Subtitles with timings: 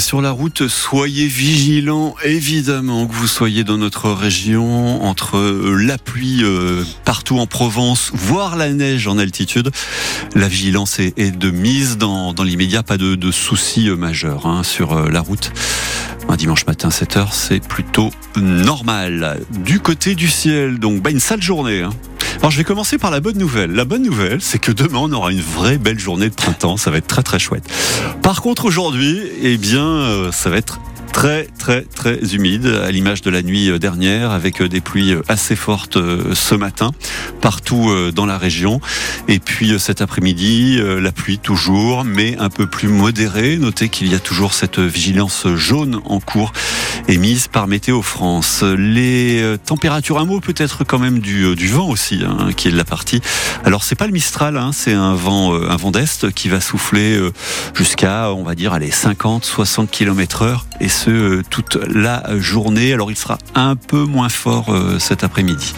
[0.00, 5.98] Sur la route, soyez vigilants, évidemment, que vous soyez dans notre région, entre euh, la
[5.98, 9.70] pluie euh, partout en Provence, voire la neige en altitude.
[10.34, 15.20] La vigilance est, de mise dans, l'immédiat, pas de, soucis euh, majeurs hein, sur la
[15.20, 15.52] route.
[16.28, 19.40] Un dimanche matin, 7h, c'est plutôt normal.
[19.50, 21.82] Du côté du ciel, donc, bah, une sale journée.
[21.82, 21.90] Hein.
[22.38, 23.72] Alors je vais commencer par la bonne nouvelle.
[23.72, 26.76] La bonne nouvelle, c'est que demain on aura une vraie belle journée de printemps.
[26.76, 27.64] Ça va être très très chouette.
[28.22, 30.80] Par contre aujourd'hui, eh bien, euh, ça va être
[31.12, 35.96] très très très humide à l'image de la nuit dernière avec des pluies assez fortes
[35.96, 36.90] euh, ce matin
[37.40, 38.80] partout euh, dans la région.
[39.28, 43.56] Et puis cet après-midi la pluie toujours mais un peu plus modérée.
[43.56, 46.52] Notez qu'il y a toujours cette vigilance jaune en cours
[47.08, 48.62] émise par Météo France.
[48.62, 52.84] Les températures un mot peut-être quand même du, vent aussi hein, qui est de la
[52.84, 53.20] partie.
[53.64, 57.18] Alors c'est pas le Mistral hein, c'est un vent un vent d'est qui va souffler
[57.74, 62.92] jusqu'à on va dire allez 50 60 km heure et euh, toute la journée.
[62.92, 65.74] Alors il sera un peu moins fort euh, cet après-midi.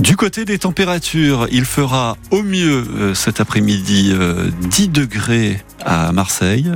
[0.00, 4.14] Du côté des températures, il fera au mieux euh, cet après-midi
[4.70, 6.70] 10 degrés à Marseille.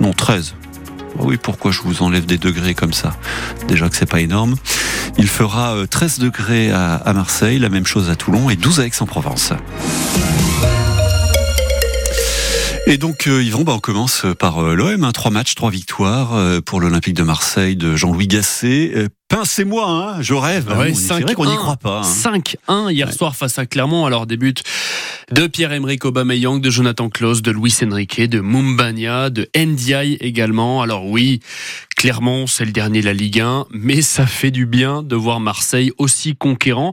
[0.00, 0.54] Non, 13.
[1.18, 3.16] Ah oui, pourquoi je vous enlève des degrés comme ça?
[3.68, 4.56] Déjà que c'est pas énorme.
[5.16, 9.54] Il fera 13 degrés à Marseille, la même chose à Toulon et 12 à Aix-en-Provence.
[12.88, 16.36] Et donc euh, Yvon, bah, on commence par euh, l'OM, hein, trois matchs, trois victoires
[16.36, 19.08] euh, pour l'Olympique de Marseille de Jean-Louis Gasset.
[19.28, 20.72] Pincez-moi, hein, je rêve.
[20.78, 22.02] Ouais, c'est vrai qu'on n'y croit pas.
[22.02, 22.86] 5-1 hein.
[22.92, 24.06] hier soir face à Clermont.
[24.06, 24.54] Alors début
[25.32, 30.80] de Pierre-Emerick Aubameyang, de Jonathan Klaus, de Luis Enrique, de Mumbania, de Ndiaye également.
[30.80, 31.40] Alors oui,
[31.96, 35.40] Clermont, c'est le dernier de la Ligue 1, mais ça fait du bien de voir
[35.40, 36.92] Marseille aussi conquérant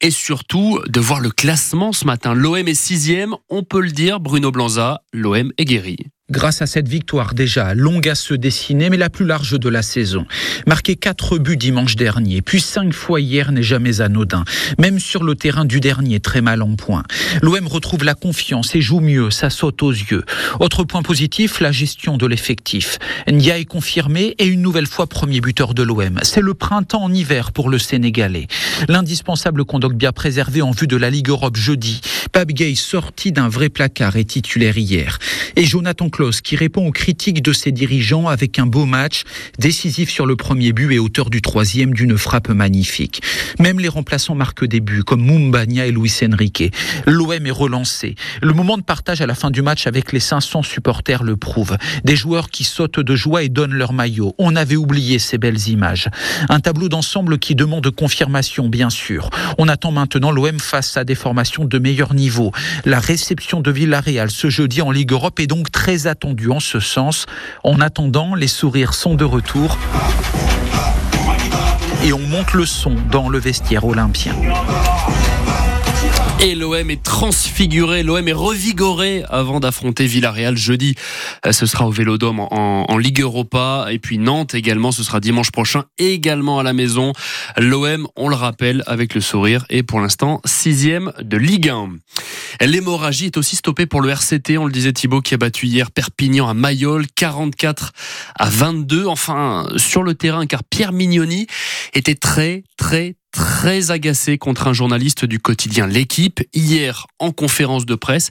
[0.00, 2.34] et surtout de voir le classement ce matin.
[2.34, 5.98] L'OM est sixième, on peut le dire, Bruno Blanza, l'OM est guéri
[6.30, 9.82] grâce à cette victoire déjà longue à se dessiner, mais la plus large de la
[9.82, 10.26] saison.
[10.66, 14.44] Marqué quatre buts dimanche dernier, puis cinq fois hier n'est jamais anodin.
[14.78, 17.04] Même sur le terrain du dernier, très mal en point.
[17.42, 20.24] L'OM retrouve la confiance et joue mieux, ça saute aux yeux.
[20.60, 22.98] Autre point positif, la gestion de l'effectif.
[23.30, 26.18] Nia est confirmé et une nouvelle fois premier buteur de l'OM.
[26.22, 28.46] C'est le printemps en hiver pour le Sénégalais.
[28.88, 32.00] L'indispensable bien préservé en vue de la Ligue Europe jeudi.
[32.32, 35.18] Pab Gay sorti d'un vrai placard et titulaire hier.
[35.56, 36.08] Et Jonathan
[36.42, 39.22] qui répond aux critiques de ses dirigeants avec un beau match,
[39.58, 43.22] décisif sur le premier but et auteur du troisième d'une frappe magnifique.
[43.60, 46.74] Même les remplaçants marquent des buts, comme Mumbania et Luis Enrique.
[47.06, 48.16] L'OM est relancé.
[48.42, 51.76] Le moment de partage à la fin du match avec les 500 supporters le prouve.
[52.02, 54.34] Des joueurs qui sautent de joie et donnent leur maillot.
[54.38, 56.08] On avait oublié ces belles images.
[56.48, 59.30] Un tableau d'ensemble qui demande confirmation, bien sûr.
[59.56, 62.50] On attend maintenant l'OM face à des formations de meilleur niveau.
[62.84, 66.80] La réception de Villarreal ce jeudi en Ligue Europe est donc très attendu en ce
[66.80, 67.26] sens.
[67.62, 69.78] En attendant, les sourires sont de retour
[72.04, 74.34] et on monte le son dans le vestiaire olympien.
[76.40, 80.94] Et l'OM est transfiguré, l'OM est revigoré avant d'affronter Villarreal jeudi.
[81.44, 83.88] Euh, ce sera au Vélodrome en, Ligue Europa.
[83.90, 87.12] Et puis Nantes également, ce sera dimanche prochain, également à la maison.
[87.56, 91.90] L'OM, on le rappelle, avec le sourire, est pour l'instant sixième de Ligue 1.
[92.60, 95.90] L'hémorragie est aussi stoppée pour le RCT, on le disait Thibaut, qui a battu hier
[95.90, 97.92] Perpignan à Mayol, 44
[98.36, 99.06] à 22.
[99.06, 101.48] Enfin, sur le terrain, car Pierre Mignoni
[101.94, 107.94] était très, très, très agacé contre un journaliste du quotidien L'équipe hier en conférence de
[107.94, 108.30] presse.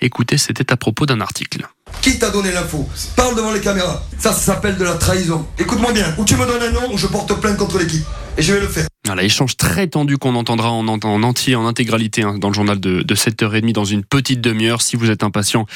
[0.00, 1.66] Écoutez, c'était à propos d'un article.
[2.02, 2.88] Qui t'a donné l'info?
[3.16, 4.02] Parle devant les caméras.
[4.18, 5.46] Ça, ça s'appelle de la trahison.
[5.58, 6.14] Écoute-moi bien.
[6.18, 8.04] Ou tu me donnes un nom ou je porte plainte contre l'équipe.
[8.36, 8.87] Et je vais le faire.
[9.04, 12.78] Voilà, échange très tendu qu'on entendra en, en, entier, en intégralité, hein, dans le journal
[12.78, 14.82] de, de 7h30 dans une petite demi-heure.
[14.82, 15.66] Si vous êtes impatient,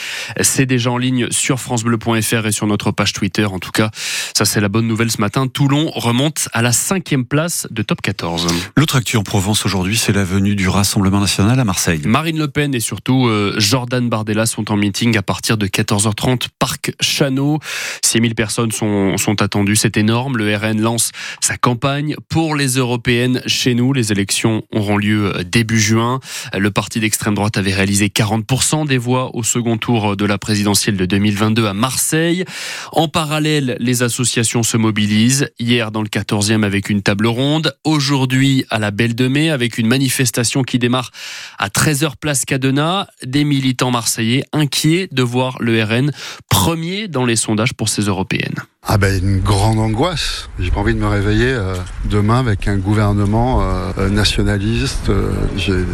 [0.42, 3.46] c'est déjà en ligne sur FranceBleu.fr et sur notre page Twitter.
[3.46, 3.90] En tout cas,
[4.36, 5.46] ça c'est la bonne nouvelle ce matin.
[5.46, 8.48] Toulon remonte à la cinquième place de top 14.
[8.76, 12.02] L'autre actu en Provence aujourd'hui, c'est la venue du Rassemblement National à Marseille.
[12.04, 16.48] Marine Le Pen et surtout euh, Jordan Bardella sont en meeting à partir de 14h30,
[16.58, 17.60] Parc Chano.
[18.04, 20.36] 6000 personnes sont, sont attendues, c'est énorme.
[20.36, 22.78] Le RN lance sa campagne pour les
[23.46, 23.92] chez nous.
[23.92, 26.20] Les élections auront lieu début juin.
[26.56, 30.96] Le parti d'extrême droite avait réalisé 40% des voix au second tour de la présidentielle
[30.96, 32.44] de 2022 à Marseille.
[32.92, 35.50] En parallèle, les associations se mobilisent.
[35.58, 37.76] Hier dans le 14e avec une table ronde.
[37.84, 41.10] Aujourd'hui à la Belle de Mai avec une manifestation qui démarre
[41.58, 43.08] à 13h place Cadena.
[43.24, 46.12] Des militants marseillais inquiets de voir le RN
[46.48, 48.71] premier dans les sondages pour ces européennes.
[48.88, 50.48] Ah ben une grande angoisse.
[50.58, 51.76] J'ai pas envie de me réveiller euh,
[52.06, 55.08] demain avec un gouvernement euh, nationaliste.
[55.08, 55.30] Euh,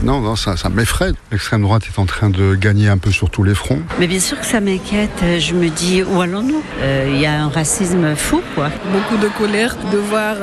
[0.03, 1.13] non, non, ça, ça m'effraie.
[1.31, 3.83] L'extrême droite est en train de gagner un peu sur tous les fronts.
[4.01, 5.23] Mais bien sûr que ça m'inquiète.
[5.39, 6.63] Je me dis où allons-nous?
[7.09, 8.71] Il y a un racisme fou, quoi.
[8.91, 10.37] Beaucoup de colère de voir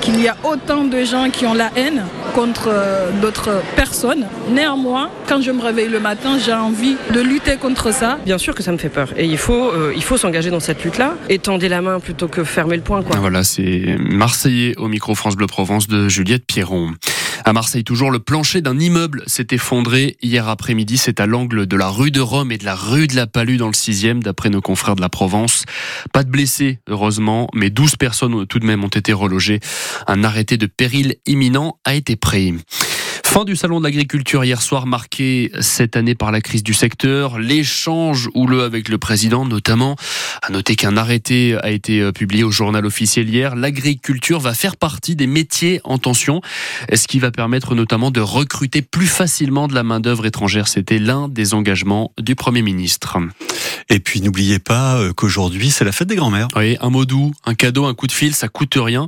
[0.00, 2.04] qu'il y a autant de gens qui ont la haine
[2.34, 2.70] contre
[3.20, 4.26] d'autres personnes.
[4.50, 8.18] Néanmoins, quand je me réveille le matin, j'ai envie de lutter contre ça.
[8.24, 9.10] Bien sûr que ça me fait peur.
[9.18, 11.14] Et il faut, il faut s'engager dans cette lutte-là.
[11.28, 13.02] Étendre la main plutôt que fermer le poing.
[13.02, 13.16] Quoi.
[13.16, 16.94] Voilà, c'est Marseillais au micro France Bleu Provence de Juliette Pierron.
[17.44, 20.96] À Marseille, toujours, le plancher d'un immeuble s'est effondré hier après-midi.
[20.98, 23.56] C'est à l'angle de la rue de Rome et de la rue de la Palue
[23.56, 25.64] dans le 6e, d'après nos confrères de la Provence.
[26.12, 29.58] Pas de blessés, heureusement, mais 12 personnes tout de même ont été relogées.
[30.06, 32.54] Un arrêté de péril imminent a été pris.
[33.34, 37.40] Fin du salon de l'agriculture hier soir marqué cette année par la crise du secteur,
[37.40, 39.96] l'échange houleux avec le président notamment.
[40.40, 43.56] À noter qu'un arrêté a été euh, publié au journal officiel hier.
[43.56, 46.42] L'agriculture va faire partie des métiers en tension,
[46.92, 50.68] ce qui va permettre notamment de recruter plus facilement de la main-d'œuvre étrangère.
[50.68, 53.18] C'était l'un des engagements du Premier ministre.
[53.88, 56.48] Et puis n'oubliez pas euh, qu'aujourd'hui c'est la fête des grands-mères.
[56.56, 59.06] Oui, un mot doux, un cadeau, un coup de fil, ça coûte rien.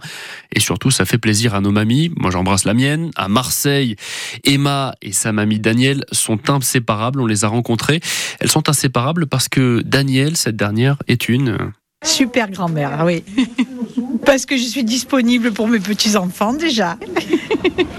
[0.53, 2.11] Et surtout, ça fait plaisir à nos mamies.
[2.17, 3.11] Moi j'embrasse la mienne.
[3.17, 3.97] À Marseille,
[4.45, 7.21] Emma et sa mamie Danielle sont inséparables.
[7.21, 8.01] On les a rencontrées.
[8.41, 11.73] Elles sont inséparables parce que Danielle, cette dernière, est une
[12.05, 13.25] super grand-mère, oui.
[14.27, 16.97] parce que je suis disponible pour mes petits-enfants déjà.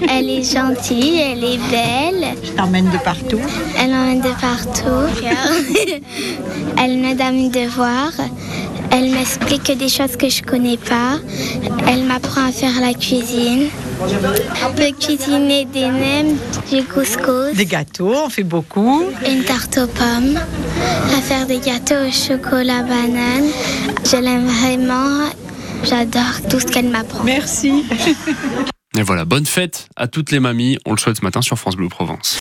[0.09, 2.35] Elle est gentille, elle est belle.
[2.43, 3.39] Je t'emmène de partout.
[3.79, 5.07] Elle emmène de partout.
[6.77, 8.13] elle m'aide à mes devoirs.
[8.91, 11.19] Elle m'explique des choses que je connais pas.
[11.87, 13.67] Elle m'apprend à faire la cuisine.
[14.01, 16.37] On peut cuisiner des nems,
[16.71, 17.53] du couscous.
[17.55, 19.03] Des gâteaux, on fait beaucoup.
[19.27, 20.39] Une tarte aux pommes.
[21.15, 23.49] À faire des gâteaux au chocolat banane.
[24.05, 25.25] Je l'aime vraiment.
[25.83, 27.23] J'adore tout ce qu'elle m'apprend.
[27.23, 27.83] Merci.
[28.97, 30.79] Et voilà, bonne fête à toutes les mamies.
[30.88, 32.35] On le souhaite ce matin sur France Bleu Provence.